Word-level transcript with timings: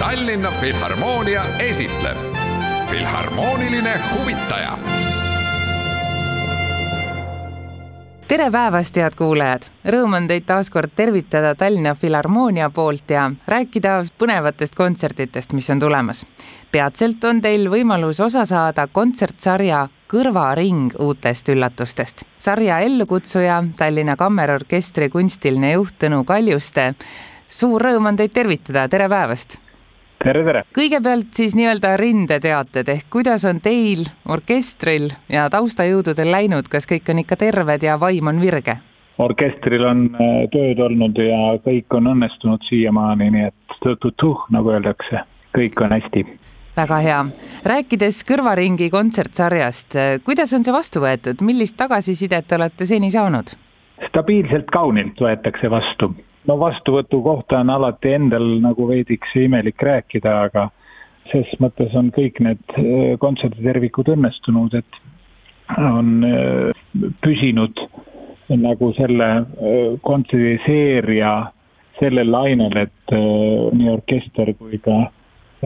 Tallinna 0.00 0.50
Filharmoonia 0.50 1.42
esitleb 1.58 2.16
Filharmooniline 2.90 3.90
huvitaja. 4.14 4.78
tere 8.28 8.50
päevast, 8.50 8.96
head 8.96 9.18
kuulajad! 9.18 9.68
Rõõm 9.84 10.16
on 10.16 10.30
teid 10.30 10.48
taas 10.48 10.72
kord 10.72 10.96
tervitada 10.96 11.52
Tallinna 11.54 11.92
Filharmoonia 11.94 12.70
poolt 12.70 13.12
ja 13.12 13.28
rääkida 13.46 13.98
põnevatest 14.18 14.74
kontsertidest, 14.74 15.52
mis 15.52 15.70
on 15.70 15.84
tulemas. 15.84 16.26
peatselt 16.72 17.24
on 17.24 17.44
teil 17.44 17.68
võimalus 17.68 18.24
osa 18.24 18.48
saada 18.48 18.88
kontsertsarja 18.88 19.88
Kõrvaring 20.08 20.96
uutest 20.98 21.48
üllatustest. 21.48 22.24
sarja 22.38 22.78
ellukutsuja, 22.78 23.64
Tallinna 23.76 24.16
Kammerorkestri 24.16 25.10
kunstiline 25.10 25.72
juht 25.72 25.94
Tõnu 25.98 26.24
Kaljuste. 26.24 26.94
suur 27.48 27.82
rõõm 27.82 28.06
on 28.06 28.16
teid 28.16 28.32
tervitada, 28.32 28.88
tere 28.88 29.08
päevast! 29.08 29.69
Tere, 30.24 30.42
tere! 30.44 30.62
kõigepealt 30.76 31.32
siis 31.36 31.54
nii-öelda 31.58 31.94
rindeteated 32.00 32.88
ehk 32.92 33.08
kuidas 33.12 33.44
on 33.48 33.60
teil, 33.64 34.04
orkestril 34.28 35.08
ja 35.32 35.48
taustajõududel 35.52 36.30
läinud, 36.32 36.68
kas 36.70 36.88
kõik 36.90 37.08
on 37.12 37.22
ikka 37.24 37.38
terved 37.40 37.86
ja 37.86 37.96
vaim 38.00 38.30
on 38.32 38.40
virge? 38.42 38.76
orkestril 39.20 39.84
on 39.84 40.06
äh, 40.14 40.44
tööd 40.52 40.80
olnud 40.80 41.18
ja 41.20 41.56
kõik 41.64 41.96
on 41.96 42.12
õnnestunud 42.14 42.64
siiamaani, 42.68 43.30
nii 43.34 43.48
et 43.50 43.80
tuh-tuh, 43.80 44.46
nagu 44.52 44.72
öeldakse, 44.72 45.24
kõik 45.56 45.80
on 45.84 45.96
hästi. 45.96 46.24
väga 46.76 47.00
hea. 47.04 47.20
rääkides 47.72 48.22
Kõrvaringi 48.28 48.90
kontsertsarjast, 48.92 49.98
kuidas 50.24 50.52
on 50.56 50.64
see 50.64 50.76
vastu 50.76 51.04
võetud, 51.04 51.44
millist 51.44 51.76
tagasisidet 51.80 52.52
olete 52.58 52.88
seni 52.88 53.10
saanud? 53.10 53.56
stabiilselt 54.08 54.68
kaunilt 54.72 55.20
võetakse 55.20 55.68
vastu 55.70 56.14
no 56.48 56.56
vastuvõtu 56.60 57.22
kohta 57.22 57.60
on 57.60 57.70
alati 57.70 58.14
endal 58.16 58.46
nagu 58.64 58.88
veidiks 58.88 59.34
imelik 59.36 59.82
rääkida, 59.82 60.34
aga 60.48 60.68
ses 61.30 61.50
mõttes 61.62 61.94
on 61.98 62.10
kõik 62.14 62.40
need 62.44 62.62
äh, 62.78 63.14
kontserditervikud 63.22 64.10
õnnestunud, 64.14 64.74
et 64.80 65.00
on 65.78 66.24
äh, 66.26 67.12
püsinud 67.22 67.84
nagu 68.50 68.92
selle 68.98 69.30
äh, 69.36 69.94
kontserdiseeria 70.06 71.34
sellel 72.00 72.32
lainel, 72.32 72.76
et 72.80 73.12
nii 73.76 73.90
orkester 73.92 74.54
kui 74.56 74.78
ka 74.80 75.10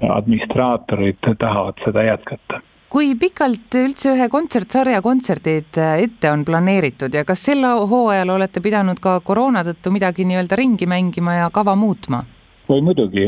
administraatorid 0.02 1.20
tahavad 1.38 1.78
seda 1.84 2.02
jätkata 2.08 2.58
kui 2.94 3.16
pikalt 3.18 3.74
üldse 3.74 4.12
ühe 4.12 4.28
kontsertsarja 4.30 5.00
kontserdid 5.02 5.78
äh, 5.82 5.96
ette 6.04 6.30
on 6.30 6.44
planeeritud 6.46 7.14
ja 7.16 7.24
kas 7.26 7.40
sel 7.48 7.66
hooajal 7.66 8.30
olete 8.36 8.62
pidanud 8.62 9.00
ka 9.02 9.16
koroona 9.26 9.64
tõttu 9.66 9.90
midagi 9.90 10.26
nii-öelda 10.28 10.58
ringi 10.60 10.86
mängima 10.86 11.40
ja 11.40 11.48
kava 11.50 11.74
muutma? 11.74 12.22
oi 12.70 12.78
muidugi, 12.86 13.26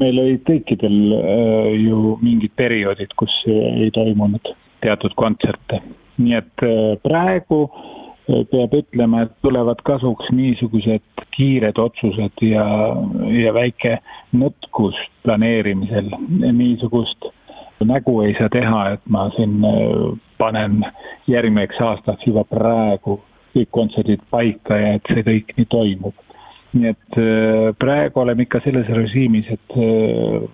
meil 0.00 0.20
olid 0.22 0.40
kõikidel 0.48 0.96
äh, 1.18 1.68
ju 1.82 2.16
mingid 2.24 2.54
perioodid, 2.56 3.12
kus 3.20 3.34
ei 3.52 3.90
toimunud 3.92 4.54
teatud 4.82 5.12
kontserte. 5.20 5.82
nii 6.16 6.38
et 6.38 6.64
äh, 6.64 6.96
praegu 7.04 7.60
äh, 7.68 8.46
peab 8.48 8.78
ütlema, 8.80 9.26
et 9.26 9.36
tulevad 9.44 9.84
kasuks 9.84 10.32
niisugused 10.32 11.26
kiired 11.36 11.76
otsused 11.84 12.46
ja, 12.48 12.64
ja 13.28 13.52
väike 13.52 13.98
nõtkus 14.32 14.96
planeerimisel, 15.28 16.08
niisugust 16.48 17.28
nägu 17.88 18.20
ei 18.26 18.34
saa 18.38 18.48
teha, 18.52 18.80
et 18.96 19.04
ma 19.08 19.28
siin 19.36 19.62
äh, 19.66 20.18
panen 20.38 20.82
järgmiseks 21.30 21.80
aastaks 21.80 22.26
juba 22.26 22.44
praegu 22.48 23.20
kõik 23.52 23.70
kontserdid 23.70 24.22
paika 24.30 24.78
ja 24.80 24.96
et 24.96 25.12
see 25.12 25.24
kõik 25.26 25.54
nii 25.58 25.68
toimub. 25.70 26.14
nii 26.72 26.88
et 26.88 27.18
äh, 27.20 27.70
praegu 27.78 28.20
oleme 28.24 28.46
ikka 28.46 28.62
selles 28.64 28.88
režiimis, 28.88 29.48
et 29.52 29.76
äh, 29.76 30.44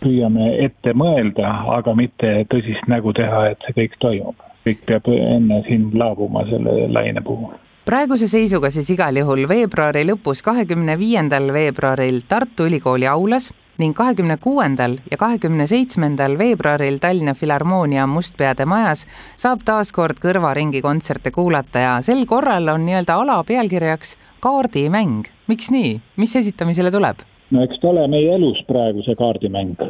püüame 0.00 0.52
ette 0.64 0.92
mõelda, 0.96 1.50
aga 1.76 1.94
mitte 1.96 2.32
tõsist 2.52 2.88
nägu 2.88 3.12
teha, 3.16 3.50
et 3.52 3.66
see 3.66 3.76
kõik 3.82 3.98
toimub. 4.00 4.46
kõik 4.64 4.84
peab 4.86 5.08
enne 5.08 5.62
siin 5.68 5.90
laabuma 5.96 6.44
selle 6.50 6.86
laine 6.92 7.20
puhul 7.24 7.54
praeguse 7.90 8.28
seisuga 8.28 8.68
siis 8.70 8.90
igal 8.92 9.16
juhul 9.16 9.48
veebruari 9.48 10.04
lõpus, 10.06 10.44
kahekümne 10.46 10.98
viiendal 11.00 11.48
veebruaril 11.50 12.20
Tartu 12.28 12.68
Ülikooli 12.68 13.08
aulas 13.08 13.48
ning 13.80 13.96
kahekümne 13.96 14.36
kuuendal 14.36 14.98
ja 15.10 15.16
kahekümne 15.16 15.66
seitsmendal 15.66 16.36
veebruaril 16.38 16.98
Tallinna 17.00 17.34
Filharmoonia 17.34 18.06
Mustpeade 18.06 18.66
majas 18.68 19.06
saab 19.40 19.64
taas 19.64 19.92
kord 19.96 20.20
kõrvaringi 20.22 20.82
kontserte 20.84 21.32
kuulata 21.34 21.84
ja 21.84 21.94
sel 22.04 22.26
korral 22.28 22.68
on 22.74 22.84
nii-öelda 22.86 23.16
ala 23.22 23.38
pealkirjaks 23.48 24.16
kaardimäng. 24.44 25.24
miks 25.48 25.70
nii, 25.70 26.00
mis 26.16 26.36
esitamisele 26.36 26.90
tuleb? 26.90 27.24
no 27.50 27.64
eks 27.64 27.80
ta 27.80 27.88
ole 27.88 28.06
meie 28.08 28.34
elus 28.34 28.60
praegu 28.68 29.02
see 29.06 29.16
kaardimäng. 29.16 29.80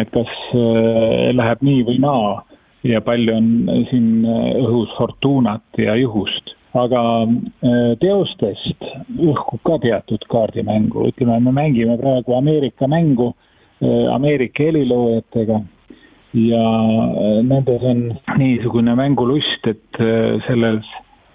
et 0.00 0.12
kas 0.12 0.32
äh, 0.52 1.32
läheb 1.32 1.64
nii 1.64 1.86
või 1.88 1.98
naa 2.04 2.42
ja 2.84 3.00
palju 3.00 3.36
on 3.36 3.48
siin 3.90 4.10
äh, 4.24 4.60
õhus 4.66 4.92
fortuunat 4.98 5.82
ja 5.86 5.96
juhust 5.96 6.55
aga 6.76 7.02
äh, 7.24 7.94
teostest 8.02 8.84
õhkub 9.16 9.62
ka 9.66 9.78
teatud 9.82 10.26
kaardimängu, 10.32 11.08
ütleme, 11.10 11.38
me 11.44 11.54
mängime 11.54 11.96
praegu 12.00 12.36
Ameerika 12.36 12.88
mängu 12.90 13.32
äh, 13.32 14.12
Ameerika 14.14 14.66
heliloojatega. 14.66 15.60
Ja 16.36 16.62
äh, 16.62 17.40
nendes 17.46 17.84
on 17.86 18.02
niisugune 18.36 18.96
mängulust, 18.98 19.66
et 19.70 20.00
selles 20.48 20.84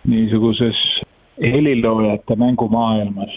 niisuguses 0.07 0.77
heliloojate 1.41 2.35
mängumaailmas 2.37 3.33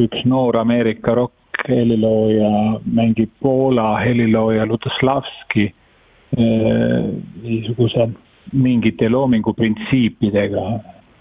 üks 0.00 0.24
noor 0.28 0.56
Ameerika 0.58 1.14
rokk-helilooja 1.14 2.80
mängib 2.84 3.30
Poola 3.42 3.98
helilooja 4.02 4.66
Lutoslavski 4.66 5.68
niisuguse 6.34 8.08
mingite 8.52 9.08
loominguprintsiipidega 9.08 10.64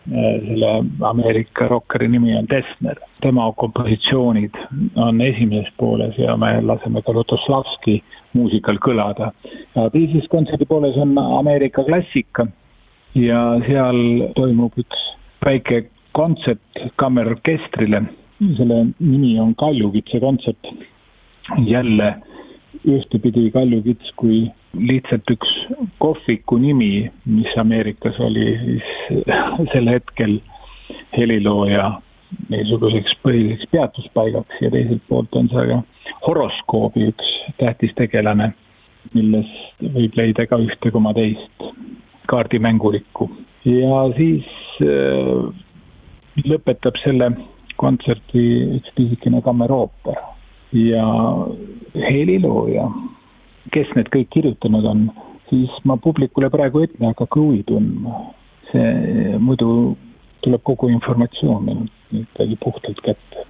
selle 0.09 0.83
Ameerika 1.01 1.67
rokkeri 1.67 2.07
nimi 2.07 2.35
on 2.37 2.47
Dessner. 2.49 2.97
tema 3.21 3.51
kompositsioonid 3.55 4.55
on 4.95 5.21
esimeses 5.21 5.73
pooles 5.77 6.17
ja 6.17 6.37
me 6.37 6.61
laseme 6.61 7.01
ka 7.01 7.13
Lutoslavski 7.13 8.03
muusikal 8.33 8.77
kõlada. 8.83 9.31
teises 9.93 10.27
kontserdi 10.29 10.65
pooles 10.65 10.97
on 10.97 11.17
Ameerika 11.17 11.83
klassika 11.83 12.47
ja 13.15 13.59
seal 13.67 14.29
toimub 14.35 14.73
üks 14.77 15.07
väike 15.45 15.85
kontsert 16.11 16.83
kammerorkestrile, 16.95 18.03
selle 18.57 18.85
nimi 18.99 19.39
on 19.39 19.55
Kaljukitse 19.55 20.19
kontsert. 20.19 20.67
jälle 21.65 22.15
ühtepidi 22.89 23.49
Kaljukits 23.51 24.11
kui 24.19 24.47
lihtsalt 24.73 25.29
üks 25.31 25.51
kohviku 26.03 26.57
nimi, 26.57 27.09
mis 27.25 27.57
Ameerikas 27.57 28.19
oli 28.19 28.47
siis 28.63 28.89
sel 29.73 29.89
hetkel 29.91 30.39
helilooja 31.17 31.91
niisuguseks 32.49 33.15
põhiliseks 33.23 33.69
peatuspaigaks 33.71 34.61
ja 34.61 34.71
teiselt 34.73 35.03
poolt 35.09 35.35
on 35.37 35.49
see 35.51 35.65
ka 35.69 35.79
horoskoobi 36.27 37.07
üks 37.11 37.31
tähtis 37.59 37.93
tegelane, 37.99 38.51
millest 39.13 39.83
võib 39.95 40.17
leida 40.17 40.47
ka 40.49 40.59
ühte 40.63 40.91
koma 40.91 41.13
teist 41.17 41.67
kaardimängulikku. 42.31 43.29
ja 43.65 44.03
siis 44.17 44.47
äh, 44.83 45.49
lõpetab 46.49 46.97
selle 47.03 47.31
kontserti 47.77 48.43
üks 48.79 48.93
pisikene 48.97 49.41
kammerooper 49.45 50.19
ja 50.73 51.05
helilooja 51.95 52.87
kes 53.73 53.91
need 53.97 54.09
kõik 54.13 54.31
kirjutanud 54.33 54.85
on, 54.89 55.03
siis 55.49 55.71
ma 55.87 55.97
publikule 56.01 56.49
praegu 56.53 56.83
ette 56.83 56.99
ei 56.99 57.09
hakka 57.09 57.27
huvi 57.35 57.63
tundma. 57.67 58.29
see 58.73 59.37
muidu 59.37 59.93
tuleb 60.41 60.63
kogu 60.65 60.87
informatsioon 60.89 61.67
ikkagi 62.23 62.57
puhtalt 62.63 63.01
kätte. 63.05 63.45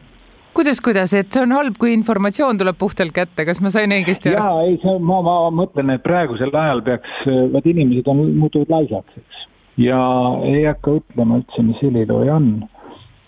kuidas, 0.54 0.82
kuidas, 0.84 1.14
et 1.14 1.32
see 1.32 1.42
on 1.42 1.56
halb, 1.56 1.78
kui 1.80 1.94
informatsioon 1.94 2.60
tuleb 2.60 2.78
puhtalt 2.78 3.16
kätte, 3.16 3.46
kas 3.46 3.62
ma 3.62 3.72
sain 3.74 3.92
õigesti 3.96 4.34
aru? 4.34 4.38
jaa, 4.38 4.68
ei, 4.68 4.78
see, 4.84 5.00
ma, 5.00 5.22
ma 5.26 5.38
mõtlen, 5.62 5.96
et 5.96 6.04
praegusel 6.04 6.54
ajal 6.54 6.84
peaks, 6.86 7.16
vaat 7.56 7.72
inimesed 7.72 8.12
on 8.12 8.26
muutunud 8.38 8.70
laisaks, 8.70 9.18
eks. 9.18 9.48
ja 9.88 10.04
ei 10.44 10.68
hakka 10.68 11.00
ütlema 11.00 11.42
üldse, 11.42 11.66
mis 11.66 11.82
helilooja 11.82 12.38
on. 12.38 12.52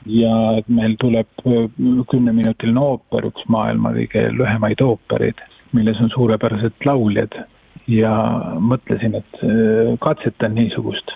Ja 0.05 0.61
meil 0.67 0.95
tuleb 1.01 1.27
kümneminutiline 2.11 2.81
ooper, 2.81 3.29
üks 3.31 3.45
maailma 3.49 3.93
kõige 3.95 4.29
lühemaid 4.37 4.81
oopereid, 4.85 5.41
milles 5.73 5.99
on 6.01 6.11
suurepärased 6.13 6.85
lauljad 6.85 7.37
ja 7.91 8.13
mõtlesin, 8.61 9.17
et 9.19 9.41
katsetan 10.01 10.55
niisugust 10.57 11.15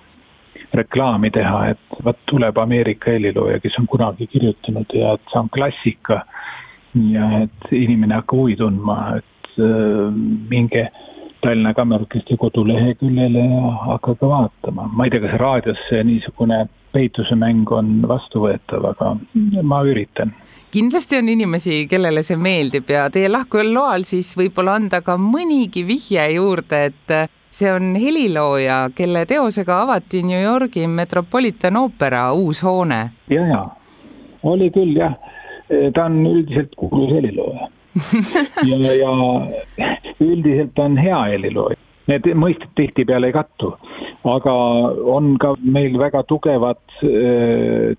reklaami 0.73 1.31
teha, 1.33 1.61
et 1.73 2.01
vot 2.05 2.17
tuleb 2.29 2.57
Ameerika 2.61 3.11
helilooja, 3.15 3.59
kes 3.63 3.77
on 3.79 3.87
kunagi 3.89 4.27
kirjutanud 4.29 4.93
ja 4.93 5.15
et 5.17 5.31
see 5.31 5.41
on 5.41 5.49
klassika 5.53 6.23
ja 7.13 7.29
et 7.43 7.71
inimene 7.75 8.19
hakkab 8.19 8.43
huvi 8.43 8.57
tundma, 8.59 8.97
et 9.19 9.53
äh, 9.61 10.09
minge 10.51 10.89
Tallinna 11.39 11.73
Kammerorkestri 11.73 12.35
koduleheküljele 12.37 13.45
ja 13.45 13.71
hakake 13.85 14.27
vaatama. 14.27 14.89
ma 14.93 15.05
ei 15.05 15.13
tea, 15.13 15.23
kas 15.23 15.37
raadios 15.39 15.85
niisugune 16.03 16.65
peitusemäng 16.93 17.71
on 17.71 17.99
vastuvõetav, 18.07 18.85
aga 18.93 19.15
ma 19.63 19.81
üritan. 19.87 20.33
Kindlasti 20.71 21.17
on 21.17 21.29
inimesi, 21.29 21.87
kellele 21.89 22.21
see 22.25 22.37
meeldib 22.37 22.91
ja 22.93 23.07
teie 23.13 23.29
lahkujal 23.29 23.71
loal 23.73 24.05
siis 24.05 24.35
võib-olla 24.37 24.77
anda 24.77 25.01
ka 25.01 25.17
mõnigi 25.17 25.81
vihje 25.87 26.27
juurde, 26.35 26.83
et 26.91 27.15
see 27.49 27.71
on 27.73 27.95
helilooja, 27.97 28.83
kelle 28.95 29.25
teosega 29.25 29.81
avati 29.87 30.21
New 30.23 30.37
Yorgi 30.37 30.85
Metropolitan 30.87 31.81
Opera 31.81 32.29
uus 32.37 32.61
hoone. 32.63 33.01
ja, 33.33 33.47
ja 33.49 33.65
oli 34.43 34.69
küll 34.71 34.93
jah, 34.95 35.17
ta 35.95 36.05
on 36.05 36.21
üldiselt 36.29 36.77
kuulus 36.77 37.11
helilooja 37.17 37.67
ja, 38.69 38.93
ja 38.93 39.11
üldiselt 40.21 40.77
on 40.79 40.97
hea 40.97 41.23
helilooja 41.33 41.79
need 42.09 42.29
mõisted 42.37 42.71
tihtipeale 42.77 43.29
ei 43.29 43.35
kattu. 43.35 43.73
Aga 44.27 44.53
on 45.15 45.37
ka 45.39 45.53
meil 45.63 45.97
väga 45.99 46.23
tugevad 46.27 46.81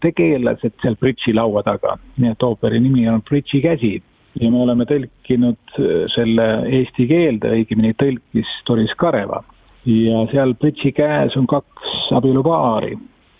tegelased 0.05 0.75
seal 0.83 0.97
bridži 1.01 1.33
laua 1.33 1.63
taga, 1.65 1.97
nii 2.21 2.35
et 2.35 2.43
ooperi 2.45 2.81
nimi 2.81 3.07
on 3.09 3.23
Bridži 3.25 3.63
käsi 3.65 3.95
ja 4.39 4.51
me 4.51 4.63
oleme 4.65 4.87
tõlkinud 4.89 5.79
selle 6.15 6.47
eesti 6.69 7.07
keelde, 7.11 7.55
õigemini 7.57 7.97
tõlkis 7.99 8.53
Doris 8.69 8.93
Kareva. 9.01 9.43
ja 9.89 10.27
seal 10.33 10.53
bridži 10.61 10.93
käes 10.93 11.37
on 11.41 11.47
kaks 11.49 12.13
abielupaari, 12.15 12.99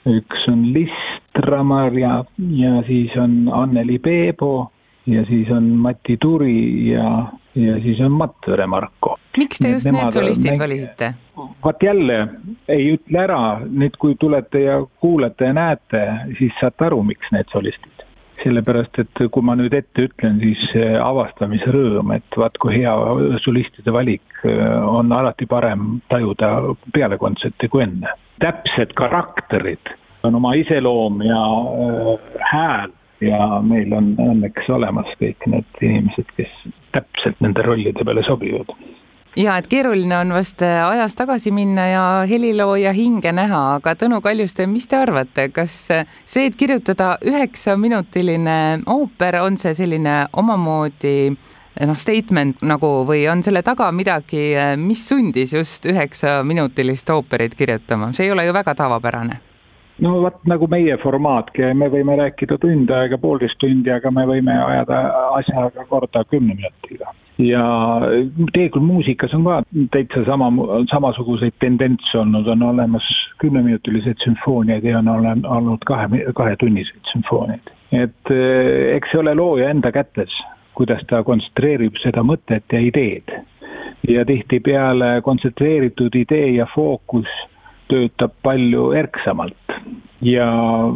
üks 0.09 0.47
on 0.49 0.71
Listramar 0.75 1.93
ja, 1.99 2.23
ja 2.57 2.81
siis 2.89 3.17
on 3.21 3.45
Anneli 3.53 3.99
Peebo 3.99 4.71
ja 5.07 5.25
siis 5.29 5.51
on 5.53 5.69
Mati 5.85 6.17
Turi 6.21 6.91
ja, 6.91 7.27
ja 7.55 7.77
siis 7.85 8.01
on 8.01 8.13
Matvere 8.13 8.67
Marko. 8.67 9.19
miks 9.39 9.59
te 9.59 9.71
just 9.71 9.87
need 9.87 10.11
solistid 10.11 10.55
mäng... 10.55 10.61
valisite? 10.61 11.15
vaat 11.37 11.83
jälle 11.83 12.29
ei 12.71 12.93
ütle 12.95 13.23
ära, 13.25 13.41
nüüd 13.67 13.97
kui 14.01 14.17
tulete 14.21 14.65
ja 14.65 14.79
kuulate 15.03 15.51
ja 15.51 15.57
näete, 15.57 16.05
siis 16.39 16.55
saate 16.61 16.89
aru, 16.89 17.03
miks 17.07 17.33
need 17.35 17.51
solistid. 17.53 18.07
sellepärast, 18.41 18.97
et 19.03 19.21
kui 19.35 19.45
ma 19.45 19.53
nüüd 19.53 19.75
ette 19.77 20.07
ütlen, 20.07 20.39
siis 20.41 20.63
avastamisrõõm, 21.05 22.15
et 22.17 22.39
vaat 22.41 22.55
kui 22.63 22.79
hea 22.79 22.95
solistide 23.45 23.93
valik 23.93 24.45
on 24.89 25.13
alati 25.13 25.45
parem 25.45 25.99
tajuda 26.09 26.49
peale 26.95 27.19
kontserti 27.21 27.69
kui 27.69 27.85
enne. 27.85 28.15
täpsed 28.41 28.95
karakterid 28.97 29.93
on 30.23 30.35
oma 30.35 30.55
iseloom 30.55 31.23
ja 31.23 31.43
äh, 31.45 32.41
hääl 32.53 32.93
ja 33.21 33.61
meil 33.63 33.93
on 33.93 34.15
õnneks 34.21 34.69
olemas 34.73 35.09
kõik 35.21 35.47
need 35.47 35.83
inimesed, 35.85 36.29
kes 36.37 36.53
täpselt 36.97 37.41
nende 37.45 37.65
rollide 37.65 38.05
peale 38.05 38.25
sobivad 38.29 38.73
ja 39.37 39.57
et 39.61 39.69
keeruline 39.71 40.17
on 40.19 40.33
vast 40.35 40.63
ajas 40.63 41.15
tagasi 41.19 41.53
minna 41.55 41.87
ja 41.89 42.05
helilooja 42.31 42.93
hinge 42.97 43.33
näha, 43.33 43.61
aga 43.77 43.95
Tõnu 43.99 44.21
Kaljuste, 44.25 44.67
mis 44.67 44.89
te 44.91 44.99
arvate, 44.99 45.49
kas 45.55 45.77
see, 45.91 46.47
et 46.47 46.57
kirjutada 46.59 47.17
üheksaminutiline 47.27 48.59
ooper, 48.91 49.41
on 49.45 49.59
see 49.61 49.75
selline 49.79 50.25
omamoodi 50.33 51.31
noh, 51.31 51.99
statement 51.99 52.65
nagu 52.67 52.91
või 53.09 53.27
on 53.31 53.45
selle 53.47 53.63
taga 53.67 53.91
midagi, 53.95 54.51
mis 54.81 55.07
sundis 55.09 55.55
just 55.55 55.87
üheksaminutilist 55.87 57.15
ooperit 57.15 57.55
kirjutama, 57.59 58.13
see 58.17 58.29
ei 58.29 58.35
ole 58.35 58.49
ju 58.49 58.57
väga 58.57 58.75
tavapärane 58.83 59.41
no 60.01 60.17
vot 60.25 60.39
nagu 60.49 60.69
meie 60.71 60.97
formaatki, 61.03 61.73
me 61.77 61.91
võime 61.93 62.17
rääkida 62.21 62.59
tund 62.61 62.91
aega, 62.95 63.19
poolteist 63.21 63.59
tundi, 63.61 63.93
aga 63.93 64.13
me 64.15 64.25
võime 64.29 64.57
ajada 64.65 65.01
asjaga 65.37 65.85
korda 65.91 66.25
kümne 66.31 66.57
minutiga. 66.57 67.13
Ja 67.41 67.65
tegelikult 68.53 68.85
muusikas 68.85 69.35
on 69.35 69.45
ka 69.45 69.63
täitsa 69.93 70.25
sama, 70.27 70.51
samasuguseid 70.91 71.57
tendentse 71.61 72.19
olnud, 72.19 72.47
on 72.47 72.63
olemas 72.63 73.07
kümneminutilised 73.41 74.23
sümfooniad 74.25 74.85
ja 74.85 74.99
on 74.99 75.09
olnud 75.47 75.85
kahe, 75.87 76.09
kahetunniseid 76.35 77.13
sümfooniaid. 77.13 77.73
et 77.93 78.31
eh, 78.31 78.97
eks 78.97 79.11
see 79.11 79.21
ole 79.21 79.35
looja 79.35 79.71
enda 79.71 79.93
kätes, 79.93 80.35
kuidas 80.75 81.03
ta 81.11 81.23
kontsentreerib 81.27 81.97
seda 82.03 82.23
mõtet 82.23 82.65
ja 82.73 82.81
ideed. 82.81 83.33
ja 84.09 84.25
tihtipeale 84.25 85.21
kontsentreeritud 85.23 86.15
idee 86.15 86.51
ja 86.57 86.67
fookus 86.75 87.29
töötab 87.91 88.33
palju 88.47 88.91
erksamalt 88.97 89.77
ja 90.23 90.47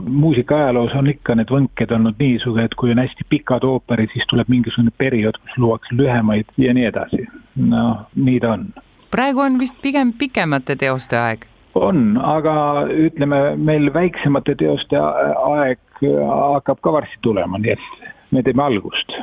muusikaajaloos 0.06 0.92
on 0.94 1.08
ikka 1.08 1.36
need 1.38 1.50
võnked 1.52 1.92
olnud 1.96 2.18
niisugused, 2.20 2.68
et 2.68 2.76
kui 2.80 2.92
on 2.92 3.00
hästi 3.00 3.26
pikad 3.28 3.64
ooperid, 3.64 4.12
siis 4.12 4.26
tuleb 4.30 4.50
mingisugune 4.52 4.92
periood, 4.98 5.38
kus 5.40 5.56
luuakse 5.58 5.96
lühemaid 5.96 6.50
ja 6.60 6.74
nii 6.76 6.86
edasi. 6.90 7.24
noh, 7.56 8.04
nii 8.14 8.40
ta 8.40 8.52
on. 8.58 8.68
praegu 9.10 9.40
on 9.40 9.58
vist 9.58 9.80
pigem 9.82 10.12
pikemate 10.18 10.76
teoste 10.76 11.18
aeg? 11.18 11.46
on, 11.74 12.18
aga 12.20 12.86
ütleme, 12.90 13.56
meil 13.56 13.90
väiksemate 13.94 14.54
teoste 14.60 14.98
aeg 14.98 15.80
hakkab 16.02 16.80
ka 16.80 16.92
varsti 16.92 17.18
tulema, 17.22 17.58
nii 17.58 17.72
et 17.72 18.12
me 18.30 18.42
teeme 18.42 18.62
algust. 18.62 19.16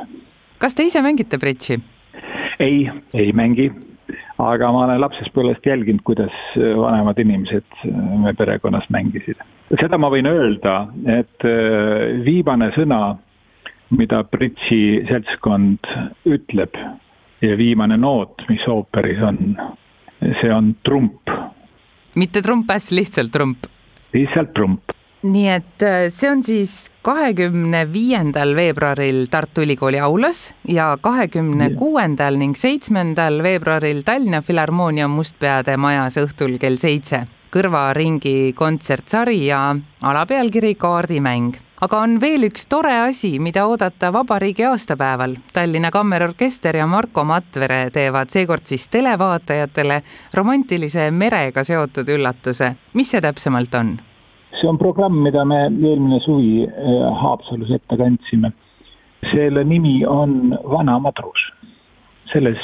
kas 0.58 0.74
te 0.74 0.88
ise 0.88 1.02
mängite 1.02 1.38
bridži? 1.38 1.78
ei, 2.58 2.90
ei 3.14 3.32
mängi 3.32 3.70
aga 4.42 4.70
ma 4.72 4.84
olen 4.86 5.00
lapsespõlvest 5.02 5.66
jälginud, 5.66 6.02
kuidas 6.06 6.34
vanemad 6.56 7.18
inimesed 7.22 7.82
me 8.22 8.34
perekonnas 8.38 8.88
mängisid. 8.90 9.38
seda 9.80 9.98
ma 9.98 10.10
võin 10.12 10.28
öelda, 10.28 10.76
et 11.18 11.46
äh, 11.48 12.24
viimane 12.24 12.72
sõna, 12.76 13.16
mida 13.92 14.22
Britsi 14.24 15.02
seltskond 15.08 15.88
ütleb 16.28 16.76
ja 17.42 17.56
viimane 17.58 17.98
noot, 18.00 18.44
mis 18.48 18.64
ooperis 18.68 19.20
on, 19.26 19.56
see 20.40 20.52
on 20.52 20.74
trump. 20.86 21.30
mitte 22.16 22.42
trumpäss, 22.42 22.92
lihtsalt 22.92 23.32
trump? 23.32 23.68
lihtsalt 24.12 24.52
trump 24.56 24.91
nii 25.22 25.48
et 25.48 25.82
äh, 25.86 26.08
see 26.10 26.30
on 26.30 26.42
siis 26.44 26.90
kahekümne 27.06 27.84
viiendal 27.92 28.56
veebruaril 28.58 29.26
Tartu 29.30 29.62
Ülikooli 29.62 30.00
aulas 30.02 30.50
ja 30.68 30.96
kahekümne 31.00 31.70
kuuendal 31.78 32.38
ning 32.38 32.56
seitsmendal 32.58 33.42
veebruaril 33.42 34.02
Tallinna 34.02 34.42
Filharmoonia 34.42 35.08
Mustpeade 35.08 35.76
majas 35.76 36.18
õhtul 36.22 36.58
kell 36.58 36.76
seitse. 36.76 37.26
kõrvaringi 37.52 38.54
kontsertsari 38.56 39.44
ja 39.46 39.76
alapealkiri 40.00 40.74
Kaardimäng 40.74 41.58
aga 41.82 41.98
on 42.00 42.20
veel 42.20 42.46
üks 42.46 42.64
tore 42.70 42.94
asi, 43.02 43.38
mida 43.42 43.66
oodata 43.66 44.12
vabariigi 44.14 44.64
aastapäeval. 44.64 45.34
Tallinna 45.52 45.90
Kammerorkester 45.90 46.76
ja 46.76 46.86
Marko 46.86 47.24
Matvere 47.24 47.90
teevad 47.90 48.30
seekord 48.30 48.64
siis 48.70 48.86
televaatajatele 48.88 50.02
romantilise 50.34 51.10
merega 51.10 51.64
seotud 51.64 52.08
üllatuse. 52.08 52.74
mis 52.94 53.10
see 53.10 53.20
täpsemalt 53.20 53.74
on? 53.74 53.98
See 54.62 54.68
on 54.68 54.78
programm, 54.78 55.22
mida 55.22 55.44
me 55.44 55.56
eelmine 55.66 56.20
suvi 56.20 56.64
äh, 56.64 57.22
Haapsalus 57.22 57.70
ette 57.70 57.96
kandsime. 57.96 58.52
selle 59.30 59.64
nimi 59.64 60.04
on 60.06 60.58
Vana 60.70 60.98
madrus. 60.98 61.42
selles 62.32 62.58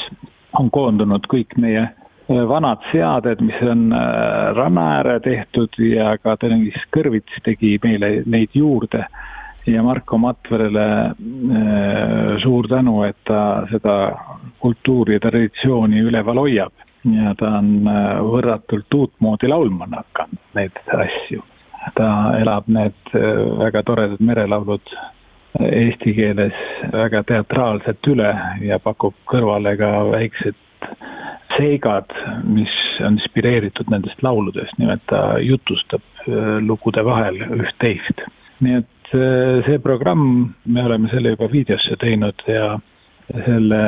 on 0.59 0.69
koondunud 0.71 1.27
kõik 1.31 1.57
meie 1.57 1.81
äh, 1.83 2.43
vanad 2.47 2.83
seaded, 2.91 3.41
mis 3.41 3.59
on 3.61 3.91
äh, 3.91 4.55
ranna 4.55 4.85
ääre 4.99 5.19
tehtud 5.19 5.75
ja 5.83 6.15
ka 6.23 6.37
Tõnis 6.39 6.79
Kõrvits 6.95 7.43
tegi 7.43 7.77
meile 7.83 8.23
neid 8.25 8.55
juurde. 8.55 9.05
ja 9.67 9.83
Marko 9.83 10.17
Matverele 10.17 11.13
suur 12.41 12.67
tänu, 12.67 13.03
et 13.03 13.17
ta 13.27 13.67
seda 13.69 13.95
kultuuri 14.59 15.13
ja 15.13 15.19
traditsiooni 15.19 15.99
üleval 15.99 16.39
hoiab 16.41 16.87
ja 17.03 17.35
ta 17.37 17.51
on 17.59 17.85
võrratult 18.31 18.95
uutmoodi 18.95 19.51
laulma 19.51 19.85
hakanud 19.91 20.55
neid 20.55 20.79
asju 20.95 21.43
ta 21.95 22.09
elab 22.39 22.67
need 22.67 23.13
äh, 23.13 23.43
väga 23.59 23.83
toredad 23.83 24.21
merelaulud 24.23 24.93
äh, 24.93 25.69
eesti 25.83 26.13
keeles 26.17 26.57
väga 26.93 27.23
teatraalselt 27.23 28.11
üle 28.11 28.33
ja 28.65 28.79
pakub 28.83 29.15
kõrvale 29.31 29.75
ka 29.79 29.91
väiksed 30.11 30.57
seigad, 31.57 32.13
mis 32.47 32.73
on 33.03 33.17
inspireeritud 33.17 33.89
nendest 33.91 34.21
lauludest, 34.23 34.77
nimelt 34.79 35.03
ta 35.11 35.39
jutustab 35.43 36.03
äh, 36.27 36.59
lugude 36.63 37.05
vahel 37.05 37.41
üht-teist. 37.49 38.25
nii 38.59 38.81
et 38.81 39.11
see 39.65 39.79
programm, 39.81 40.53
me 40.65 40.83
oleme 40.85 41.09
selle 41.09 41.31
juba 41.33 41.47
videosse 41.49 41.95
teinud 41.97 42.43
ja 42.45 42.75
selle 43.45 43.79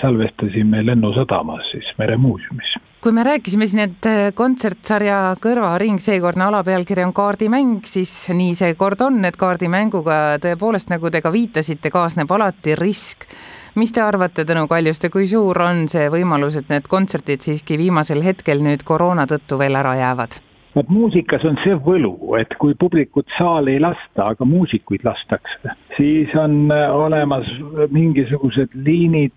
salvestasime 0.00 0.80
Lennusadamas 0.86 1.66
siis 1.72 1.90
Meremuuseumis 1.98 2.76
kui 3.04 3.12
me 3.12 3.22
rääkisime 3.22 3.66
siin, 3.68 3.82
et 3.84 4.06
äh, 4.08 4.30
kontsertsarja 4.34 5.36
Kõrvaring, 5.44 5.98
seekordne 6.00 6.46
alapealkiri 6.46 7.04
on 7.04 7.12
kaardimäng, 7.12 7.82
siis 7.84 8.12
nii 8.32 8.54
see 8.56 8.72
kord 8.80 9.02
on, 9.04 9.18
et 9.28 9.36
kaardimänguga 9.36 10.38
tõepoolest, 10.40 10.88
nagu 10.88 11.12
te 11.12 11.20
ka 11.20 11.32
viitasite, 11.34 11.92
kaasneb 11.92 12.32
alati 12.32 12.78
risk. 12.80 13.28
mis 13.74 13.92
te 13.92 14.00
arvate, 14.00 14.46
Tõnu 14.48 14.64
Kaljuste, 14.70 15.10
kui 15.10 15.28
suur 15.28 15.60
on 15.60 15.84
see 15.90 16.08
võimalus, 16.08 16.56
et 16.56 16.72
need 16.72 16.88
kontserdid 16.88 17.44
siiski 17.44 17.76
viimasel 17.76 18.24
hetkel 18.24 18.64
nüüd 18.64 18.86
koroona 18.88 19.26
tõttu 19.28 19.58
veel 19.60 19.76
ära 19.76 19.96
jäävad? 20.00 20.40
Vot 20.74 20.90
muusikas 20.90 21.44
on 21.46 21.58
see 21.62 21.74
võlu, 21.86 22.14
et 22.40 22.54
kui 22.60 22.74
publikut 22.78 23.30
saali 23.38 23.76
ei 23.76 23.82
lasta, 23.82 24.30
aga 24.32 24.46
muusikuid 24.48 25.04
lastakse, 25.06 25.74
siis 25.96 26.32
on 26.38 26.72
äh, 26.74 26.86
olemas 26.94 27.48
mingisugused 27.94 28.74
liinid 28.86 29.34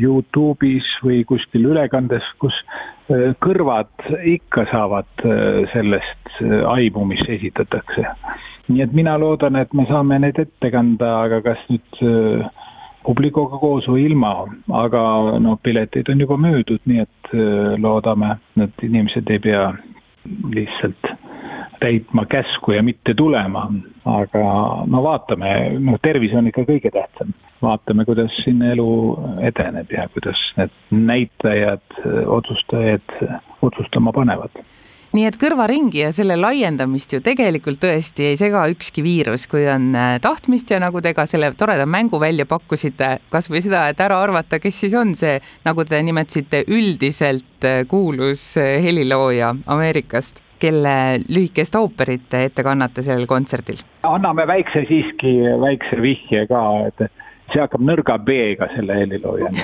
Youtube'is 0.00 0.88
või 1.04 1.22
kuskil 1.28 1.70
ülekandes, 1.72 2.26
kus 2.42 2.56
äh, 2.64 3.32
kõrvad 3.44 3.92
ikka 4.36 4.66
saavad 4.72 5.24
äh, 5.24 5.62
sellest 5.72 6.42
aimu, 6.68 7.06
mis 7.08 7.22
esitatakse. 7.30 8.04
nii 8.68 8.80
et 8.80 8.92
mina 8.96 9.18
loodan, 9.20 9.56
et 9.60 9.72
me 9.76 9.84
saame 9.88 10.18
neid 10.18 10.38
ette 10.40 10.70
kanda, 10.72 11.10
aga 11.26 11.42
kas 11.44 11.60
nüüd 11.68 11.98
publikuga 13.04 13.58
koos 13.60 13.84
või 13.92 14.06
ilma, 14.08 14.32
aga 14.72 15.02
noh, 15.44 15.58
piletid 15.62 16.08
on 16.08 16.24
juba 16.24 16.38
müüdud, 16.40 16.80
nii 16.88 17.04
et 17.04 17.34
loodame, 17.78 18.38
et 18.64 18.86
inimesed 18.88 19.28
ei 19.30 19.42
pea 19.44 19.66
lihtsalt 20.54 21.10
täitma 21.80 22.24
käsku 22.26 22.72
ja 22.72 22.82
mitte 22.82 23.14
tulema, 23.14 23.66
aga 24.04 24.44
no 24.86 25.02
vaatame, 25.02 25.78
noh, 25.78 25.98
tervis 26.02 26.32
on 26.34 26.48
ikka 26.48 26.64
kõige 26.68 26.92
tähtsam. 26.94 27.34
vaatame, 27.62 28.04
kuidas 28.04 28.32
siin 28.44 28.62
elu 28.62 28.88
edeneb 29.40 29.92
ja 29.92 30.08
kuidas 30.12 30.40
need 30.56 30.72
näitajad, 30.90 31.96
otsustajad 32.26 33.14
otsustama 33.62 34.12
panevad 34.12 34.64
nii 35.14 35.28
et 35.28 35.36
kõrvaringi 35.38 36.00
ja 36.02 36.10
selle 36.14 36.36
laiendamist 36.38 37.12
ju 37.14 37.20
tegelikult 37.24 37.78
tõesti 37.82 38.30
ei 38.32 38.38
sega 38.38 38.64
ükski 38.72 39.04
viirus, 39.04 39.46
kui 39.50 39.62
on 39.70 39.92
äh, 39.94 40.16
tahtmist 40.22 40.72
ja 40.74 40.80
nagu 40.82 41.00
te 41.04 41.14
ka 41.14 41.26
selle 41.30 41.52
toreda 41.58 41.86
mängu 41.86 42.18
välja 42.22 42.46
pakkusite, 42.50 43.18
kasvõi 43.30 43.62
seda, 43.64 43.86
et 43.92 44.02
ära 44.02 44.18
arvata, 44.24 44.58
kes 44.62 44.80
siis 44.84 44.96
on 44.98 45.14
see, 45.18 45.36
nagu 45.66 45.86
te 45.86 46.00
nimetasite, 46.02 46.64
üldiselt 46.74 47.68
äh, 47.68 47.84
kuulus 47.90 48.56
äh, 48.58 48.80
helilooja 48.82 49.54
Ameerikast, 49.70 50.42
kelle 50.58 50.96
lühikest 51.28 51.78
ooperit 51.78 52.26
te 52.32 52.44
ette 52.48 52.66
kannate 52.66 53.04
sellel 53.06 53.28
kontserdil. 53.30 53.84
anname 54.02 54.48
väikse 54.50 54.82
siiski, 54.90 55.36
väikse 55.62 56.02
vihje 56.02 56.46
ka, 56.50 56.66
et 56.90 57.06
see 57.52 57.62
hakkab 57.62 57.86
nõrga 57.86 58.18
B-ga, 58.18 58.72
selle 58.74 58.98
helilooja 59.04 59.54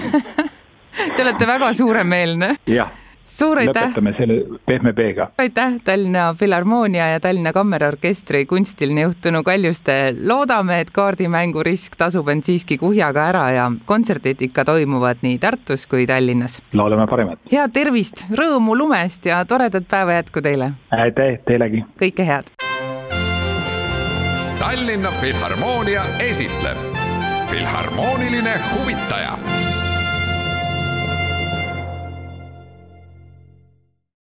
Te 1.16 1.22
olete 1.22 1.46
väga 1.46 1.70
suuremeelne. 1.74 2.54
jah 2.70 2.90
suur 3.30 3.60
aitäh. 3.62 3.88
lõpetame 3.88 4.12
selle 4.18 4.58
pehme 4.66 4.92
B-ga. 4.92 5.28
aitäh, 5.38 5.76
Tallinna 5.84 6.34
Filharmoonia 6.38 7.08
ja 7.12 7.20
Tallinna 7.20 7.52
Kammerorkestri 7.52 8.44
kunstiline 8.46 9.06
juht 9.06 9.20
Tõnu 9.26 9.42
Kaljuste. 9.46 10.14
loodame, 10.26 10.80
et 10.80 10.90
kaardimängu 10.90 11.62
risk 11.66 11.96
tasub 11.96 12.28
end 12.28 12.44
siiski 12.44 12.78
kuhjaga 12.78 13.28
ära 13.28 13.44
ja 13.56 13.70
kontserdid 13.86 14.42
ikka 14.42 14.64
toimuvad 14.64 15.22
nii 15.22 15.38
Tartus 15.38 15.86
kui 15.86 16.06
Tallinnas. 16.06 16.60
loodame 16.72 17.06
parimat. 17.06 17.38
head 17.52 17.72
tervist, 17.72 18.26
rõõmu 18.30 18.76
lumest 18.76 19.26
ja 19.26 19.44
toredat 19.44 19.88
päeva 19.88 20.20
jätku 20.20 20.42
teile. 20.42 20.72
aitäh 20.90 21.38
teilegi. 21.46 21.84
kõike 22.00 22.26
head. 22.26 22.54
Tallinna 24.60 25.08
Filharmoonia 25.20 26.02
esitleb 26.20 26.78
Filharmooniline 27.50 28.54
huvitaja 28.74 29.59